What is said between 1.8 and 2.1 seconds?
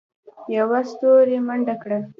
کړه.